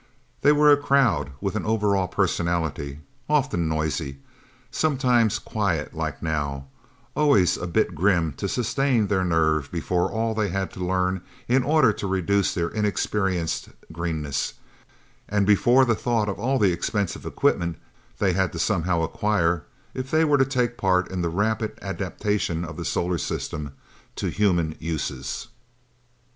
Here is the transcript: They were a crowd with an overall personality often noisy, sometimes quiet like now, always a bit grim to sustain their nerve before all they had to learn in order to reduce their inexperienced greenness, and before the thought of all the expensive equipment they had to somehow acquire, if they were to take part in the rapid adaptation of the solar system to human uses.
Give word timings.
They 0.41 0.51
were 0.51 0.71
a 0.71 0.77
crowd 0.77 1.29
with 1.41 1.55
an 1.55 1.63
overall 1.63 2.07
personality 2.07 3.01
often 3.29 3.69
noisy, 3.69 4.17
sometimes 4.71 5.37
quiet 5.37 5.93
like 5.93 6.23
now, 6.23 6.65
always 7.15 7.55
a 7.55 7.67
bit 7.67 7.93
grim 7.93 8.33
to 8.37 8.49
sustain 8.49 9.05
their 9.05 9.23
nerve 9.23 9.71
before 9.71 10.09
all 10.11 10.33
they 10.33 10.49
had 10.49 10.71
to 10.71 10.83
learn 10.83 11.21
in 11.47 11.61
order 11.61 11.93
to 11.93 12.07
reduce 12.07 12.51
their 12.55 12.67
inexperienced 12.69 13.69
greenness, 13.91 14.55
and 15.29 15.45
before 15.45 15.85
the 15.85 15.93
thought 15.93 16.27
of 16.27 16.39
all 16.39 16.57
the 16.57 16.73
expensive 16.73 17.23
equipment 17.23 17.77
they 18.17 18.33
had 18.33 18.51
to 18.53 18.57
somehow 18.57 19.03
acquire, 19.03 19.65
if 19.93 20.09
they 20.09 20.25
were 20.25 20.39
to 20.39 20.45
take 20.45 20.77
part 20.79 21.11
in 21.11 21.21
the 21.21 21.29
rapid 21.29 21.77
adaptation 21.83 22.65
of 22.65 22.75
the 22.75 22.85
solar 22.85 23.19
system 23.19 23.73
to 24.15 24.29
human 24.29 24.73
uses. 24.79 25.49